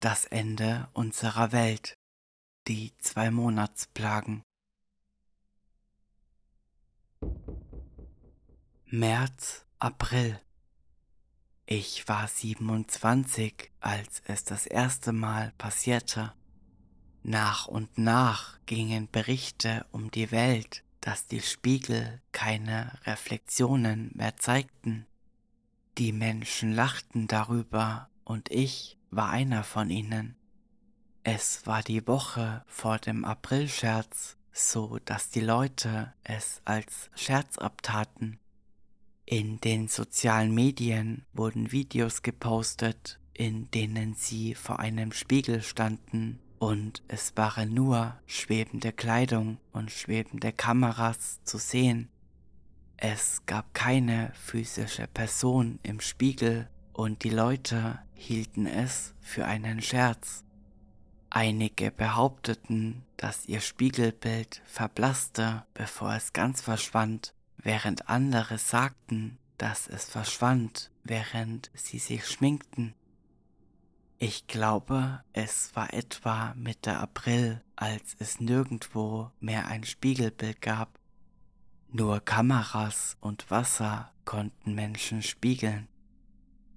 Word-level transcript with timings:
Das 0.00 0.26
Ende 0.26 0.88
unserer 0.92 1.50
Welt. 1.50 1.98
Die 2.68 2.96
zwei 2.98 3.32
Monatsplagen. 3.32 4.44
März, 8.84 9.66
April. 9.80 10.40
Ich 11.66 12.06
war 12.06 12.28
27, 12.28 13.72
als 13.80 14.22
es 14.28 14.44
das 14.44 14.66
erste 14.66 15.12
Mal 15.12 15.52
passierte. 15.58 16.32
Nach 17.24 17.66
und 17.66 17.98
nach 17.98 18.64
gingen 18.66 19.10
Berichte 19.10 19.84
um 19.90 20.12
die 20.12 20.30
Welt, 20.30 20.84
dass 21.00 21.26
die 21.26 21.42
Spiegel 21.42 22.22
keine 22.30 23.00
Reflexionen 23.02 24.12
mehr 24.14 24.36
zeigten. 24.36 25.08
Die 25.98 26.12
Menschen 26.12 26.72
lachten 26.72 27.26
darüber 27.26 28.10
und 28.22 28.48
ich 28.52 28.97
war 29.10 29.30
einer 29.30 29.64
von 29.64 29.90
ihnen. 29.90 30.36
Es 31.22 31.66
war 31.66 31.82
die 31.82 32.06
Woche 32.06 32.64
vor 32.66 32.98
dem 32.98 33.24
Aprilscherz, 33.24 34.36
so 34.52 34.98
dass 35.04 35.30
die 35.30 35.40
Leute 35.40 36.12
es 36.24 36.62
als 36.64 37.10
Scherz 37.14 37.58
abtaten. 37.58 38.38
In 39.24 39.60
den 39.60 39.88
sozialen 39.88 40.54
Medien 40.54 41.26
wurden 41.34 41.70
Videos 41.70 42.22
gepostet, 42.22 43.20
in 43.34 43.70
denen 43.70 44.14
sie 44.14 44.54
vor 44.54 44.78
einem 44.80 45.12
Spiegel 45.12 45.62
standen 45.62 46.40
und 46.58 47.02
es 47.08 47.36
waren 47.36 47.72
nur 47.72 48.18
schwebende 48.26 48.92
Kleidung 48.92 49.58
und 49.72 49.90
schwebende 49.90 50.52
Kameras 50.52 51.40
zu 51.44 51.58
sehen. 51.58 52.08
Es 52.96 53.42
gab 53.46 53.74
keine 53.74 54.32
physische 54.34 55.06
Person 55.06 55.78
im 55.84 56.00
Spiegel 56.00 56.68
und 56.92 57.22
die 57.22 57.30
Leute 57.30 58.00
hielten 58.18 58.66
es 58.66 59.14
für 59.20 59.46
einen 59.46 59.80
Scherz. 59.80 60.44
Einige 61.30 61.90
behaupteten, 61.90 63.04
dass 63.16 63.46
ihr 63.46 63.60
Spiegelbild 63.60 64.60
verblasste, 64.66 65.64
bevor 65.72 66.14
es 66.14 66.32
ganz 66.32 66.60
verschwand, 66.60 67.32
während 67.56 68.08
andere 68.08 68.58
sagten, 68.58 69.38
dass 69.56 69.88
es 69.88 70.04
verschwand, 70.04 70.90
während 71.04 71.70
sie 71.74 71.98
sich 71.98 72.26
schminkten. 72.26 72.94
Ich 74.18 74.48
glaube, 74.48 75.22
es 75.32 75.74
war 75.76 75.92
etwa 75.94 76.54
Mitte 76.56 76.96
April, 76.96 77.62
als 77.76 78.16
es 78.18 78.40
nirgendwo 78.40 79.30
mehr 79.38 79.68
ein 79.68 79.84
Spiegelbild 79.84 80.60
gab. 80.60 80.98
Nur 81.90 82.20
Kameras 82.20 83.16
und 83.20 83.50
Wasser 83.50 84.12
konnten 84.24 84.74
Menschen 84.74 85.22
spiegeln. 85.22 85.88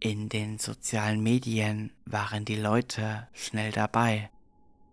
In 0.03 0.29
den 0.29 0.57
sozialen 0.57 1.21
Medien 1.21 1.91
waren 2.05 2.43
die 2.43 2.55
Leute 2.55 3.27
schnell 3.33 3.71
dabei. 3.71 4.31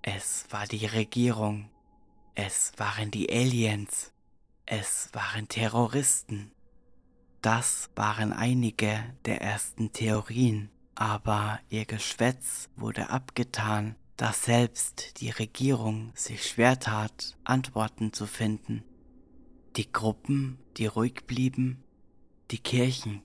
Es 0.02 0.44
war 0.50 0.66
die 0.66 0.84
Regierung. 0.84 1.70
Es 2.34 2.72
waren 2.76 3.10
die 3.10 3.32
Aliens. 3.32 4.12
Es 4.66 5.08
waren 5.14 5.48
Terroristen. 5.48 6.52
Das 7.40 7.88
waren 7.96 8.34
einige 8.34 9.02
der 9.24 9.40
ersten 9.40 9.94
Theorien, 9.94 10.68
aber 10.94 11.58
ihr 11.70 11.86
Geschwätz 11.86 12.68
wurde 12.76 13.08
abgetan, 13.08 13.96
da 14.18 14.34
selbst 14.34 15.22
die 15.22 15.30
Regierung 15.30 16.12
sich 16.16 16.44
schwer 16.44 16.78
tat, 16.80 17.38
Antworten 17.44 18.12
zu 18.12 18.26
finden. 18.26 18.84
Die 19.76 19.90
Gruppen, 19.90 20.58
die 20.76 20.84
ruhig 20.84 21.24
blieben, 21.26 21.82
die 22.50 22.58
Kirchen, 22.58 23.22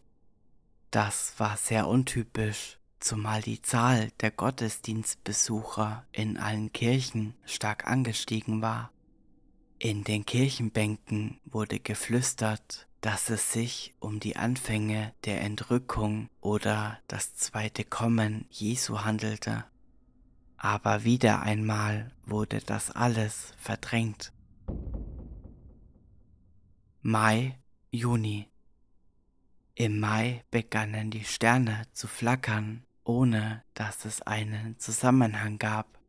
das 0.93 1.33
war 1.39 1.57
sehr 1.57 1.87
untypisch, 1.87 2.77
zumal 2.99 3.41
die 3.41 3.63
Zahl 3.63 4.11
der 4.21 4.29
Gottesdienstbesucher 4.29 6.05
in 6.11 6.37
allen 6.37 6.71
Kirchen 6.71 7.33
stark 7.45 7.87
angestiegen 7.87 8.61
war. 8.61 8.91
In 9.79 10.03
den 10.03 10.23
Kirchenbänken 10.23 11.39
wurde 11.45 11.79
geflüstert, 11.79 12.87
dass 13.01 13.31
es 13.31 13.51
sich 13.51 13.95
um 13.99 14.19
die 14.19 14.35
Anfänge 14.35 15.13
der 15.25 15.41
Entrückung 15.41 16.29
oder 16.41 16.99
das 17.07 17.35
zweite 17.35 17.83
Kommen 17.83 18.45
Jesu 18.51 18.99
handelte. 18.99 19.65
Aber 20.57 21.03
wieder 21.03 21.41
einmal 21.41 22.11
wurde 22.23 22.59
das 22.59 22.91
alles 22.91 23.53
verdrängt. 23.57 24.31
Mai, 27.01 27.59
Juni 27.89 28.52
im 29.75 29.99
Mai 29.99 30.43
begannen 30.51 31.09
die 31.09 31.23
Sterne 31.23 31.83
zu 31.93 32.07
flackern, 32.07 32.85
ohne 33.03 33.63
dass 33.73 34.05
es 34.05 34.21
einen 34.21 34.77
Zusammenhang 34.77 35.57
gab. 35.57 35.99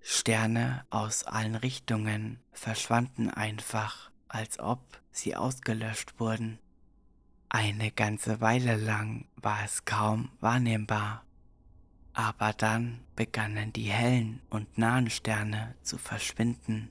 Sterne 0.00 0.84
aus 0.90 1.24
allen 1.24 1.54
Richtungen 1.54 2.40
verschwanden 2.52 3.30
einfach, 3.30 4.10
als 4.28 4.58
ob 4.58 5.00
sie 5.10 5.34
ausgelöscht 5.34 6.20
wurden. 6.20 6.58
Eine 7.48 7.90
ganze 7.90 8.40
Weile 8.40 8.76
lang 8.76 9.28
war 9.36 9.64
es 9.64 9.84
kaum 9.86 10.30
wahrnehmbar, 10.40 11.24
aber 12.12 12.52
dann 12.52 13.00
begannen 13.16 13.72
die 13.72 13.90
hellen 13.90 14.42
und 14.50 14.76
nahen 14.76 15.08
Sterne 15.08 15.74
zu 15.82 15.96
verschwinden. 15.96 16.90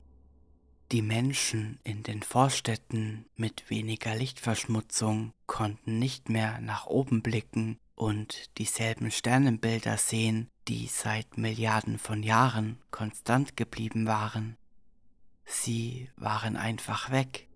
Die 0.94 1.02
Menschen 1.02 1.80
in 1.84 2.04
den 2.04 2.22
Vorstädten 2.22 3.26
mit 3.36 3.68
weniger 3.72 4.14
Lichtverschmutzung 4.14 5.34
konnten 5.48 5.98
nicht 5.98 6.30
mehr 6.30 6.62
nach 6.62 6.86
oben 6.86 7.24
blicken 7.24 7.80
und 7.96 8.56
dieselben 8.60 9.10
Sternenbilder 9.10 9.98
sehen, 9.98 10.52
die 10.68 10.86
seit 10.86 11.36
Milliarden 11.36 11.98
von 11.98 12.22
Jahren 12.22 12.78
konstant 12.92 13.58
geblieben 13.58 14.06
waren. 14.06 14.56
Sie 15.46 16.12
waren 16.16 16.56
einfach 16.58 17.10
weg. 17.10 17.48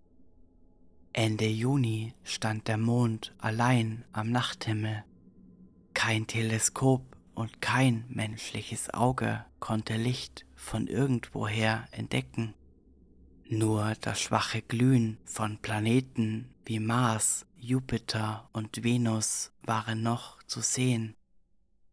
Ende 1.12 1.46
Juni 1.46 2.14
stand 2.24 2.66
der 2.66 2.76
Mond 2.76 3.36
allein 3.38 4.04
am 4.10 4.32
Nachthimmel. 4.32 5.04
Kein 5.94 6.26
Teleskop 6.26 7.16
und 7.36 7.62
kein 7.62 8.04
menschliches 8.08 8.92
Auge 8.92 9.44
konnte 9.60 9.96
Licht 9.96 10.44
von 10.56 10.88
irgendwoher 10.88 11.86
entdecken. 11.92 12.54
Nur 13.50 13.94
das 14.02 14.20
schwache 14.20 14.60
Glühen 14.60 15.16
von 15.24 15.56
Planeten 15.56 16.54
wie 16.66 16.80
Mars, 16.80 17.46
Jupiter 17.56 18.46
und 18.52 18.84
Venus 18.84 19.52
waren 19.62 20.02
noch 20.02 20.42
zu 20.42 20.60
sehen. 20.60 21.16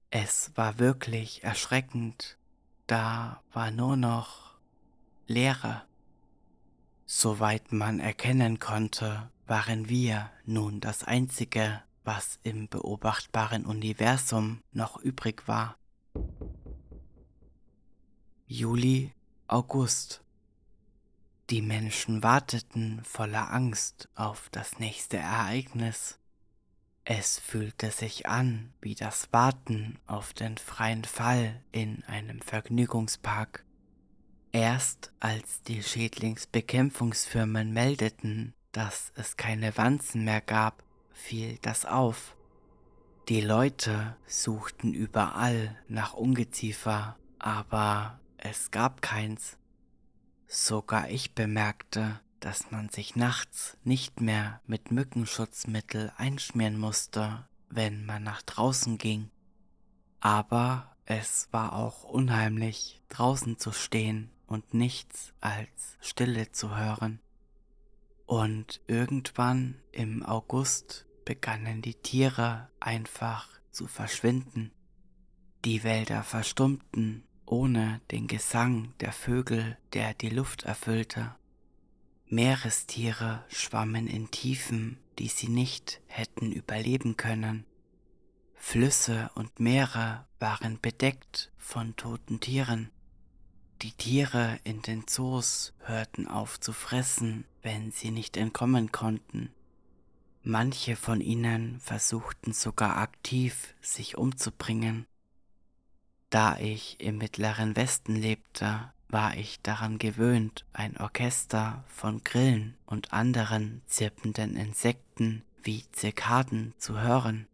Es 0.10 0.52
war 0.56 0.80
wirklich 0.80 1.46
erschreckend, 1.46 2.38
da 2.88 3.42
war 3.54 3.72
nur 3.72 3.96
noch 3.96 4.58
Leere. 5.28 5.84
Soweit 7.06 7.72
man 7.72 8.02
erkennen 8.02 8.60
konnte, 8.60 9.32
waren 9.48 9.88
wir 9.88 10.30
nun 10.44 10.82
das 10.82 11.06
Einzige, 11.06 11.82
was 12.04 12.38
im 12.44 12.68
beobachtbaren 12.68 13.66
Universum 13.66 14.62
noch 14.74 14.98
übrig 14.98 15.48
war. 15.48 15.78
Juli, 18.46 19.14
August 19.48 20.25
die 21.50 21.62
Menschen 21.62 22.24
warteten 22.24 23.02
voller 23.04 23.52
Angst 23.52 24.10
auf 24.16 24.50
das 24.52 24.80
nächste 24.80 25.18
Ereignis. 25.18 26.18
Es 27.04 27.38
fühlte 27.38 27.92
sich 27.92 28.26
an 28.26 28.74
wie 28.82 28.96
das 28.96 29.32
Warten 29.32 30.00
auf 30.08 30.34
den 30.34 30.58
freien 30.58 31.04
Fall 31.04 31.62
in 31.72 32.04
einem 32.06 32.42
Vergnügungspark. 32.42 33.64
Erst 34.52 35.12
als 35.20 35.62
die 35.62 35.84
Schädlingsbekämpfungsfirmen 35.84 37.72
meldeten, 37.72 38.56
dass 38.72 39.12
es 39.16 39.38
keine 39.38 39.78
Wanzen 39.78 40.24
mehr 40.24 40.42
gab, 40.42 40.84
fiel 41.14 41.60
das 41.62 41.86
auf. 41.86 42.36
Die 43.30 43.42
Leute 43.42 44.16
suchten 44.26 44.94
überall 44.94 45.78
nach 45.88 46.14
Ungeziefer, 46.14 47.18
aber 47.38 48.20
es 48.38 48.72
gab 48.72 49.04
keins. 49.04 49.58
Sogar 50.48 51.10
ich 51.10 51.34
bemerkte, 51.34 52.20
dass 52.40 52.72
man 52.72 52.90
sich 52.90 53.16
nachts 53.16 53.78
nicht 53.84 54.22
mehr 54.22 54.62
mit 54.68 54.92
Mückenschutzmittel 54.92 56.12
einschmieren 56.18 56.78
musste, 56.78 57.48
wenn 57.70 58.06
man 58.06 58.24
nach 58.24 58.42
draußen 58.44 58.98
ging. 58.98 59.32
Aber 60.20 60.96
es 61.06 61.48
war 61.52 61.74
auch 61.74 62.04
unheimlich, 62.04 63.02
draußen 63.10 63.58
zu 63.58 63.72
stehen 63.72 64.32
und 64.48 64.74
nichts 64.74 65.34
als 65.42 65.98
Stille 66.02 66.52
zu 66.52 66.78
hören. 66.78 67.20
Und 68.26 68.82
irgendwann 68.88 69.82
im 69.92 70.24
August 70.24 71.06
begannen 71.26 71.82
die 71.82 71.96
Tiere 71.96 72.70
einfach 72.80 73.48
zu 73.72 73.88
verschwinden. 73.88 74.72
Die 75.64 75.84
Wälder 75.84 76.24
verstummten 76.24 77.24
ohne 77.46 78.02
den 78.12 78.28
Gesang 78.28 78.94
der 79.00 79.12
Vögel, 79.12 79.78
der 79.94 80.14
die 80.14 80.30
Luft 80.30 80.64
erfüllte. 80.64 81.36
Meerestiere 82.28 83.46
schwammen 83.50 84.08
in 84.08 84.32
Tiefen, 84.32 84.98
die 85.20 85.28
sie 85.28 85.48
nicht 85.48 86.02
hätten 86.08 86.52
überleben 86.52 87.18
können. 87.18 87.66
Flüsse 88.56 89.30
und 89.36 89.60
Meere 89.60 90.26
waren 90.40 90.80
bedeckt 90.82 91.52
von 91.58 91.96
toten 91.96 92.40
Tieren. 92.40 92.90
Die 93.82 93.92
Tiere 93.92 94.60
in 94.64 94.82
den 94.82 95.06
Zoos 95.08 95.74
hörten 95.80 96.28
auf 96.28 96.60
zu 96.60 96.74
fressen, 96.74 97.46
wenn 97.62 97.92
sie 97.92 98.10
nicht 98.10 98.38
entkommen 98.38 98.92
konnten. 98.92 99.52
Manche 100.42 100.96
von 100.96 101.22
ihnen 101.22 101.80
versuchten 101.80 102.54
sogar 102.54 102.98
aktiv, 102.98 103.76
sich 103.82 104.18
umzubringen. 104.18 105.06
Da 106.36 106.58
ich 106.60 106.98
im 107.00 107.18
mittleren 107.18 107.78
Westen 107.78 108.14
lebte, 108.14 108.92
war 109.08 109.38
ich 109.38 109.62
daran 109.62 110.00
gewöhnt, 110.00 110.66
ein 110.74 110.98
Orchester 110.98 111.86
von 111.88 112.26
Grillen 112.26 112.76
und 112.86 113.14
anderen 113.14 113.82
zirpenden 113.86 114.58
Insekten 114.58 115.46
wie 115.64 115.90
Zirkaden 115.94 116.74
zu 116.78 117.00
hören. 117.00 117.48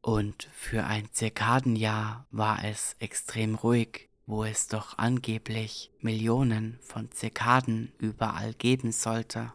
Und 0.00 0.48
für 0.52 0.82
ein 0.82 1.12
Zirkadenjahr 1.12 2.26
war 2.32 2.64
es 2.64 2.96
extrem 2.98 3.54
ruhig, 3.54 4.08
wo 4.26 4.42
es 4.42 4.66
doch 4.66 4.98
angeblich 4.98 5.92
Millionen 6.00 6.80
von 6.82 7.08
Zirkaden 7.12 7.92
überall 7.98 8.52
geben 8.54 8.90
sollte. 8.90 9.52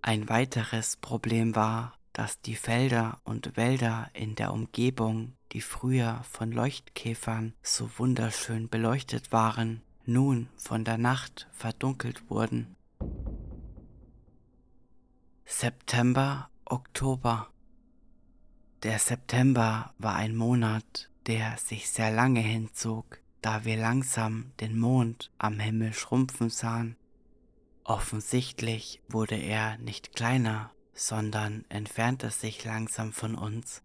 Ein 0.00 0.30
weiteres 0.30 0.96
Problem 0.96 1.54
war, 1.54 1.98
dass 2.14 2.40
die 2.40 2.56
Felder 2.56 3.20
und 3.24 3.58
Wälder 3.58 4.08
in 4.14 4.34
der 4.34 4.54
Umgebung, 4.54 5.34
die 5.52 5.60
früher 5.60 6.22
von 6.30 6.52
Leuchtkäfern 6.52 7.54
so 7.62 7.90
wunderschön 7.98 8.68
beleuchtet 8.68 9.32
waren, 9.32 9.82
nun 10.04 10.48
von 10.56 10.84
der 10.84 10.98
Nacht 10.98 11.48
verdunkelt 11.52 12.30
wurden. 12.30 12.76
September, 15.44 16.48
Oktober. 16.64 17.48
Der 18.82 18.98
September 18.98 19.92
war 19.98 20.14
ein 20.14 20.36
Monat, 20.36 21.10
der 21.26 21.58
sich 21.58 21.90
sehr 21.90 22.10
lange 22.12 22.40
hinzog, 22.40 23.20
da 23.42 23.64
wir 23.64 23.76
langsam 23.76 24.52
den 24.60 24.78
Mond 24.78 25.30
am 25.38 25.58
Himmel 25.58 25.92
schrumpfen 25.92 26.50
sahen. 26.50 26.96
Offensichtlich 27.84 29.02
wurde 29.08 29.34
er 29.34 29.76
nicht 29.78 30.14
kleiner, 30.14 30.70
sondern 30.94 31.64
entfernte 31.68 32.30
sich 32.30 32.64
langsam 32.64 33.12
von 33.12 33.34
uns. 33.34 33.82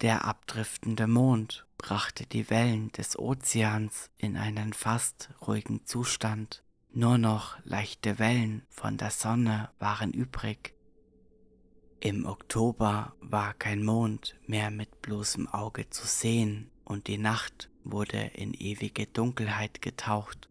Der 0.00 0.24
abdriftende 0.24 1.06
Mond 1.06 1.66
brachte 1.76 2.24
die 2.24 2.48
Wellen 2.48 2.90
des 2.92 3.18
Ozeans 3.18 4.08
in 4.16 4.38
einen 4.38 4.72
fast 4.72 5.28
ruhigen 5.46 5.84
Zustand. 5.84 6.62
Nur 6.90 7.18
noch 7.18 7.58
leichte 7.64 8.18
Wellen 8.18 8.62
von 8.70 8.96
der 8.96 9.10
Sonne 9.10 9.68
waren 9.78 10.12
übrig. 10.12 10.74
Im 12.00 12.24
Oktober 12.24 13.14
war 13.20 13.52
kein 13.52 13.84
Mond 13.84 14.36
mehr 14.46 14.70
mit 14.70 15.02
bloßem 15.02 15.48
Auge 15.48 15.90
zu 15.90 16.06
sehen 16.06 16.70
und 16.84 17.06
die 17.06 17.18
Nacht 17.18 17.68
wurde 17.84 18.22
in 18.34 18.54
ewige 18.54 19.06
Dunkelheit 19.06 19.82
getaucht. 19.82 20.48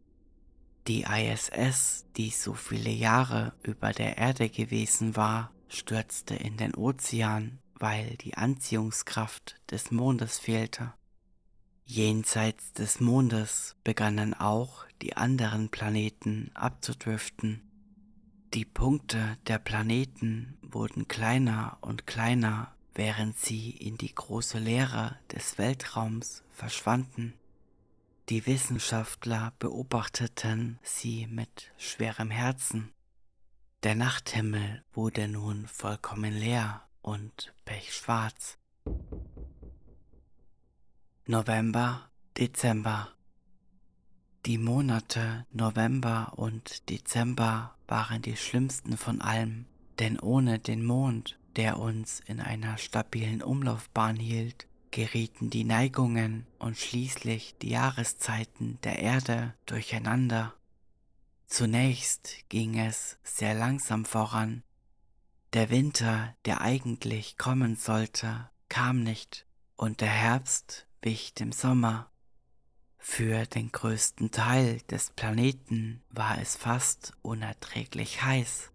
Die 0.88 1.06
ISS, 1.06 2.06
die 2.18 2.30
so 2.30 2.54
viele 2.54 2.92
Jahre 2.92 3.54
über 3.64 3.94
der 3.94 4.20
Erde 4.20 4.50
gewesen 4.50 5.16
war, 5.16 5.52
stürzte 5.70 6.36
in 6.36 6.58
den 6.58 6.76
Ozean, 6.76 7.58
weil 7.80 8.18
die 8.18 8.36
Anziehungskraft 8.36 9.56
des 9.72 9.92
Mondes 9.92 10.38
fehlte. 10.38 10.94
Jenseits 11.86 12.74
des 12.74 13.00
Mondes 13.00 13.76
begannen 13.84 14.34
auch 14.34 14.86
die 15.02 15.18
anderen 15.18 15.70
Planeten 15.70 16.52
abzudriften. 16.54 17.62
Die 18.54 18.66
Punkte 18.66 19.38
der 19.48 19.58
Planeten 19.58 20.58
wurden 20.62 21.08
kleiner 21.08 21.78
und 21.82 22.06
kleiner 22.06 22.76
während 23.00 23.40
sie 23.40 23.70
in 23.70 23.98
die 23.98 24.14
große 24.14 24.60
Leere 24.60 25.18
des 25.32 25.58
Weltraums 25.58 26.44
verschwanden. 26.50 27.34
Die 28.28 28.46
Wissenschaftler 28.46 29.54
beobachteten 29.58 30.80
sie 30.84 31.26
mit 31.28 31.72
schwerem 31.78 32.30
Herzen. 32.30 32.92
Der 33.84 33.96
Nachthimmel 33.96 34.84
wurde 34.94 35.30
nun 35.30 35.66
vollkommen 35.68 36.34
leer 36.34 36.89
und 37.10 37.52
pechschwarz. 37.66 38.60
November, 41.26 42.12
Dezember. 42.38 43.10
Die 44.46 44.60
Monate 44.60 45.48
November 45.52 46.34
und 46.36 46.88
Dezember 46.88 47.76
waren 47.88 48.22
die 48.22 48.38
schlimmsten 48.38 48.96
von 48.96 49.22
allem, 49.22 49.66
denn 49.98 50.20
ohne 50.20 50.60
den 50.60 50.86
Mond 50.86 51.40
der 51.56 51.80
uns 51.80 52.20
in 52.28 52.40
einer 52.40 52.78
stabilen 52.78 53.42
Umlaufbahn 53.42 54.16
hielt, 54.16 54.68
gerieten 54.92 55.50
die 55.50 55.64
Neigungen 55.64 56.46
und 56.60 56.78
schließlich 56.78 57.56
die 57.60 57.72
Jahreszeiten 57.72 58.78
der 58.84 59.00
Erde 59.00 59.56
durcheinander. 59.66 60.54
Zunächst 61.48 62.48
ging 62.50 62.78
es 62.78 63.18
sehr 63.24 63.56
langsam 63.56 64.06
voran. 64.06 64.62
Der 65.54 65.72
Winter, 65.72 66.36
der 66.46 66.62
eigentlich 66.62 67.40
kommen 67.40 67.76
sollte, 67.76 68.52
kam 68.70 69.02
nicht, 69.02 69.48
und 69.78 70.00
der 70.00 70.10
Herbst 70.10 70.86
wich 71.02 71.34
dem 71.34 71.52
Sommer. 71.52 72.12
Für 73.00 73.48
den 73.48 73.72
größten 73.72 74.30
Teil 74.30 74.80
des 74.92 75.10
Planeten 75.10 76.04
war 76.12 76.40
es 76.40 76.56
fast 76.56 77.14
unerträglich 77.24 78.22
heiß. 78.22 78.72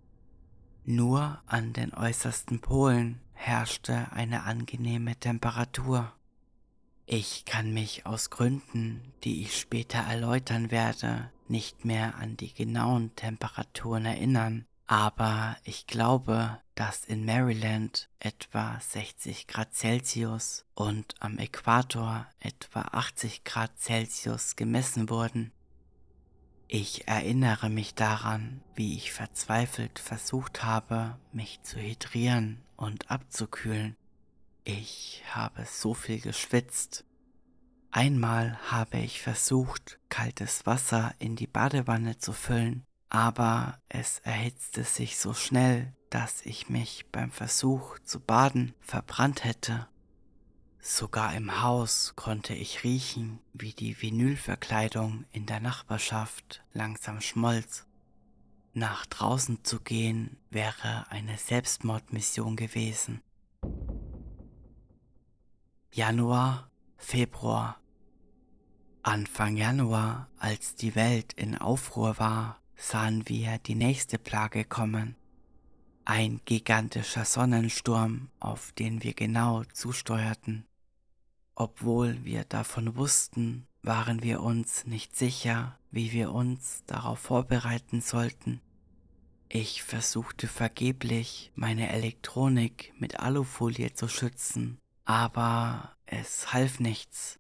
Nur 0.85 1.41
an 1.47 1.73
den 1.75 1.95
äußersten 1.95 2.61
Polen 2.61 3.21
herrschte 3.35 4.11
eine 4.11 4.43
angenehme 4.43 5.15
Temperatur. 5.15 6.13
Ich 7.07 7.45
kann 7.45 7.73
mich 7.73 8.05
aus 8.05 8.31
Gründen, 8.31 9.13
die 9.23 9.43
ich 9.43 9.61
später 9.61 9.99
erläutern 10.01 10.73
werde, 10.73 11.31
nicht 11.47 11.85
mehr 11.85 12.17
an 12.17 12.37
die 12.37 12.53
genauen 12.53 13.15
Temperaturen 13.15 14.07
erinnern, 14.07 14.67
aber 14.87 15.57
ich 15.65 15.87
glaube, 15.87 16.61
dass 16.75 17.05
in 17.05 17.25
Maryland 17.25 18.09
etwa 18.19 18.79
60 18.81 19.47
Grad 19.47 19.75
Celsius 19.75 20.65
und 20.75 21.15
am 21.21 21.39
Äquator 21.39 22.27
etwa 22.41 22.81
80 22.81 23.45
Grad 23.45 23.79
Celsius 23.79 24.57
gemessen 24.57 25.09
wurden. 25.09 25.53
Ich 26.67 27.07
erinnere 27.07 27.71
mich 27.71 27.95
daran, 27.95 28.63
wie 28.75 28.97
ich 28.97 29.13
verzweifelt 29.13 29.99
versucht 29.99 30.65
habe, 30.65 31.19
mich 31.33 31.63
zu 31.63 31.79
hydrieren 31.79 32.63
und 32.77 33.11
abzukühlen. 33.11 33.97
Ich 34.65 35.23
habe 35.31 35.65
so 35.67 35.95
viel 35.95 36.21
geschwitzt. 36.21 37.05
Einmal 37.91 38.59
habe 38.71 38.99
ich 38.99 39.23
versucht, 39.23 40.01
kaltes 40.09 40.67
Wasser 40.67 41.15
in 41.19 41.37
die 41.37 41.47
Badewanne 41.47 42.19
zu 42.19 42.33
füllen, 42.33 42.85
aber 43.15 43.79
es 43.89 44.19
erhitzte 44.25 44.83
sich 44.83 45.19
so 45.19 45.35
schnell, 45.35 45.95
dass 46.11 46.45
ich 46.45 46.69
mich 46.69 47.07
beim 47.13 47.31
Versuch 47.31 48.01
zu 48.01 48.19
baden 48.19 48.75
verbrannt 48.81 49.45
hätte. 49.45 49.87
Sogar 50.81 51.33
im 51.37 51.63
Haus 51.63 52.15
konnte 52.17 52.55
ich 52.55 52.83
riechen, 52.83 53.39
wie 53.53 53.73
die 53.73 54.03
Vinylverkleidung 54.03 55.27
in 55.31 55.47
der 55.47 55.61
Nachbarschaft 55.61 56.65
langsam 56.73 57.21
schmolz. 57.21 57.87
Nach 58.73 59.07
draußen 59.07 59.63
zu 59.63 59.79
gehen 59.79 60.37
wäre 60.51 61.09
eine 61.09 61.39
Selbstmordmission 61.39 62.57
gewesen. 62.57 63.23
Januar, 65.93 66.69
Februar. 66.97 67.79
Anfang 69.05 69.57
Januar, 69.57 70.29
als 70.37 70.75
die 70.75 70.97
Welt 70.97 71.33
in 71.35 71.57
Aufruhr 71.57 72.19
war, 72.19 72.59
sahen 72.77 73.29
wir 73.29 73.59
die 73.59 73.75
nächste 73.75 74.19
Plage 74.19 74.65
kommen. 74.65 75.17
Ein 76.05 76.41
gigantischer 76.45 77.25
Sonnensturm, 77.25 78.29
auf 78.41 78.73
den 78.73 79.03
wir 79.03 79.15
genau 79.15 79.65
zusteuerten. 79.73 80.67
Obwohl 81.55 82.25
wir 82.25 82.45
davon 82.45 82.97
wussten, 82.97 83.67
waren 83.83 84.23
wir 84.23 84.43
uns 84.43 84.87
nicht 84.87 85.17
sicher, 85.17 85.79
wie 85.91 86.13
wir 86.13 86.33
uns 86.33 86.83
darauf 86.87 87.21
vorbereiten 87.21 88.01
sollten. 88.01 88.61
Ich 89.49 89.83
versuchte 89.83 90.49
vergeblich, 90.49 91.53
meine 91.55 91.91
Elektronik 91.91 92.93
mit 92.99 93.21
Alufolie 93.21 93.93
zu 93.95 94.09
schützen, 94.09 94.79
aber 95.05 95.95
es 96.07 96.53
half 96.53 96.81
nichts. 96.81 97.39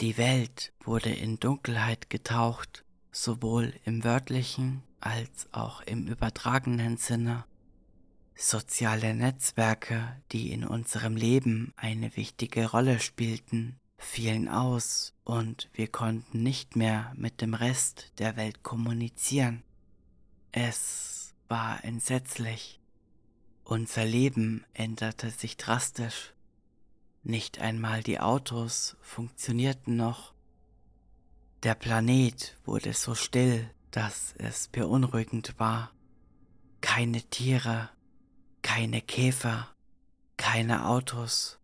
Die 0.00 0.18
Welt 0.18 0.72
wurde 0.84 1.10
in 1.10 1.40
Dunkelheit 1.40 2.10
getaucht, 2.10 2.84
sowohl 3.16 3.72
im 3.84 4.04
wörtlichen 4.04 4.82
als 5.00 5.48
auch 5.52 5.80
im 5.82 6.06
übertragenen 6.06 6.96
Sinne. 6.98 7.44
Soziale 8.34 9.14
Netzwerke, 9.14 10.20
die 10.32 10.52
in 10.52 10.64
unserem 10.64 11.16
Leben 11.16 11.72
eine 11.76 12.14
wichtige 12.16 12.70
Rolle 12.70 13.00
spielten, 13.00 13.80
fielen 13.96 14.48
aus 14.48 15.14
und 15.24 15.70
wir 15.72 15.88
konnten 15.88 16.42
nicht 16.42 16.76
mehr 16.76 17.12
mit 17.16 17.40
dem 17.40 17.54
Rest 17.54 18.12
der 18.18 18.36
Welt 18.36 18.62
kommunizieren. 18.62 19.62
Es 20.52 21.34
war 21.48 21.82
entsetzlich. 21.84 22.80
Unser 23.64 24.04
Leben 24.04 24.64
änderte 24.74 25.30
sich 25.30 25.56
drastisch. 25.56 26.34
Nicht 27.22 27.60
einmal 27.60 28.02
die 28.02 28.20
Autos 28.20 28.96
funktionierten 29.00 29.96
noch. 29.96 30.35
Der 31.66 31.74
Planet 31.74 32.56
wurde 32.64 32.92
so 32.92 33.16
still, 33.16 33.68
dass 33.90 34.36
es 34.38 34.68
beunruhigend 34.68 35.58
war. 35.58 35.90
Keine 36.80 37.22
Tiere, 37.22 37.90
keine 38.62 39.02
Käfer, 39.02 39.74
keine 40.36 40.86
Autos. 40.86 41.58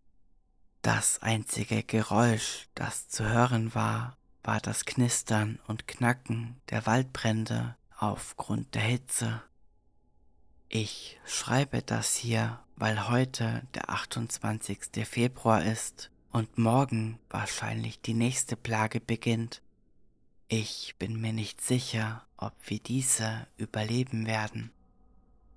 Das 0.83 1.23
einzige 1.23 1.85
Geräusch, 1.85 2.67
das 2.75 3.07
zu 3.11 3.29
hören 3.29 3.77
war, 3.77 4.17
war 4.43 4.59
das 4.59 4.87
Knistern 4.87 5.61
und 5.69 5.87
Knacken 5.87 6.61
der 6.71 6.85
Waldbrände 6.85 7.77
aufgrund 7.97 8.75
der 8.75 8.83
Hitze. 8.83 9.41
Ich 10.69 11.21
schreibe 11.25 11.81
das 11.81 12.17
hier, 12.17 12.59
weil 12.75 13.09
heute 13.09 13.63
der 13.75 13.89
28. 13.89 15.07
Februar 15.07 15.65
ist 15.65 16.11
und 16.33 16.59
morgen 16.59 17.21
wahrscheinlich 17.31 18.01
die 18.01 18.15
nächste 18.15 18.57
Plage 18.57 18.99
beginnt. 18.99 19.63
Ich 20.55 20.97
bin 20.99 21.19
mir 21.19 21.33
nicht 21.33 21.63
sicher, 21.63 22.27
ob 22.37 22.53
wir 22.67 22.79
diese 22.79 23.47
überleben 23.57 24.27
werden. 24.27 24.71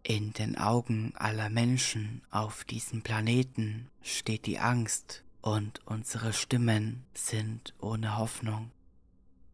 In 0.04 0.32
den 0.32 0.58
Augen 0.58 1.12
aller 1.18 1.50
Menschen 1.50 2.22
auf 2.32 2.64
diesem 2.64 3.02
Planeten 3.02 3.90
steht 4.02 4.46
die 4.46 4.58
Angst 4.58 5.25
und 5.42 5.86
unsere 5.86 6.32
Stimmen 6.32 7.04
sind 7.14 7.74
ohne 7.82 8.18
Hoffnung. 8.18 8.72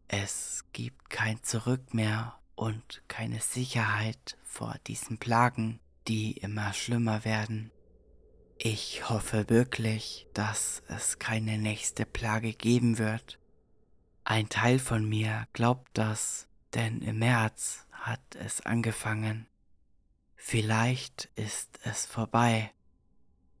Es 0.06 0.62
gibt 0.72 1.10
kein 1.10 1.42
Zurück 1.42 1.92
mehr 1.92 2.38
und 2.54 3.02
keine 3.08 3.40
Sicherheit 3.40 4.38
vor 4.44 4.76
diesen 4.86 5.18
Plagen, 5.18 5.80
die 6.06 6.34
immer 6.36 6.72
schlimmer 6.72 7.24
werden. 7.24 7.72
Ich 8.58 9.10
hoffe 9.10 9.48
wirklich, 9.48 10.28
dass 10.34 10.84
es 10.86 11.18
keine 11.18 11.58
nächste 11.58 12.06
Plage 12.06 12.52
geben 12.52 12.98
wird. 12.98 13.40
Ein 14.24 14.48
Teil 14.48 14.78
von 14.78 15.08
mir 15.08 15.48
glaubt 15.52 15.90
das, 15.94 16.46
denn 16.74 17.02
im 17.02 17.18
März 17.18 17.86
hat 17.90 18.20
es 18.36 18.60
angefangen. 18.60 19.46
Vielleicht 20.36 21.28
ist 21.34 21.80
es 21.84 22.06
vorbei. 22.06 22.72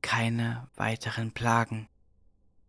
Keine 0.02 0.68
weiteren 0.74 1.32
Plagen. 1.32 1.88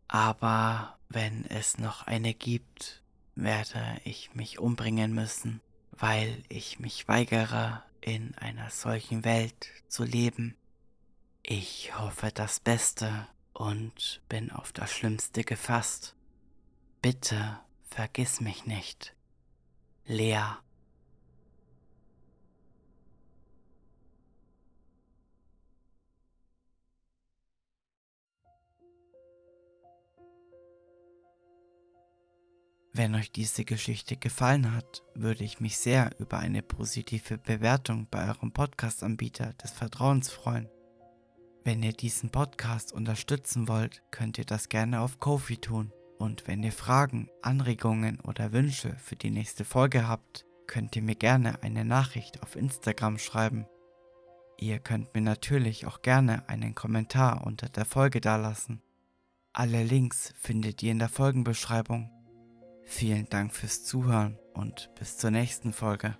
Aber 0.08 0.98
wenn 1.10 1.46
es 1.46 1.78
noch 1.78 2.06
eine 2.08 2.34
gibt, 2.34 3.02
werde 3.36 4.00
ich 4.04 4.34
mich 4.36 4.60
umbringen 4.60 5.14
müssen, 5.14 5.62
weil 5.92 6.44
ich 6.50 6.80
mich 6.80 7.08
weigere, 7.08 7.84
in 8.02 8.36
einer 8.36 8.70
solchen 8.70 9.24
Welt 9.24 9.70
zu 9.88 10.04
leben. 10.04 10.56
Ich 11.42 11.98
hoffe 11.98 12.32
das 12.34 12.60
Beste 12.60 13.28
und 13.54 14.22
bin 14.28 14.52
auf 14.52 14.74
das 14.74 14.92
Schlimmste 14.92 15.44
gefasst. 15.44 16.16
Bitte 17.02 17.60
vergiss 17.94 18.42
mich 18.42 18.66
nicht. 18.66 19.16
Lea 20.06 20.58
Wenn 32.96 33.16
euch 33.16 33.32
diese 33.32 33.66
Geschichte 33.66 34.18
gefallen 34.18 34.76
hat, 34.76 35.02
würde 35.16 35.44
ich 35.44 35.60
mich 35.60 35.78
sehr 35.78 36.12
über 36.20 36.38
eine 36.38 36.62
positive 36.62 37.40
Bewertung 37.40 38.08
bei 38.12 38.28
eurem 38.28 38.52
Podcast-Anbieter 38.52 39.54
des 39.54 39.72
Vertrauens 39.72 40.30
freuen. 40.30 40.70
Wenn 41.64 41.82
ihr 41.82 41.94
diesen 41.94 42.30
Podcast 42.30 42.94
unterstützen 42.94 43.68
wollt, 43.68 44.04
könnt 44.12 44.38
ihr 44.38 44.46
das 44.46 44.70
gerne 44.70 45.02
auf 45.02 45.20
Kofi 45.20 45.58
tun. 45.58 45.92
Und 46.24 46.48
wenn 46.48 46.64
ihr 46.64 46.72
Fragen, 46.72 47.30
Anregungen 47.42 48.22
oder 48.22 48.54
Wünsche 48.54 48.96
für 48.96 49.18
die 49.18 49.30
nächste 49.30 49.66
Folge 49.66 50.08
habt, 50.08 50.46
könnt 50.68 50.96
ihr 50.96 51.02
mir 51.02 51.16
gerne 51.16 51.62
eine 51.64 51.84
Nachricht 51.84 52.42
auf 52.42 52.56
Instagram 52.56 53.18
schreiben. 53.18 53.66
Ihr 54.58 54.80
könnt 54.80 55.14
mir 55.14 55.20
natürlich 55.20 55.86
auch 55.86 56.02
gerne 56.02 56.48
einen 56.48 56.76
Kommentar 56.76 57.46
unter 57.46 57.68
der 57.68 57.84
Folge 57.84 58.22
dalassen. 58.22 58.82
Alle 59.52 59.84
Links 59.84 60.34
findet 60.40 60.82
ihr 60.82 60.94
in 60.94 61.00
der 61.00 61.10
Folgenbeschreibung. 61.10 62.10
Vielen 62.86 63.28
Dank 63.30 63.54
fürs 63.54 63.84
Zuhören 63.84 64.40
und 64.54 64.92
bis 64.98 65.18
zur 65.18 65.32
nächsten 65.32 65.74
Folge. 65.74 66.16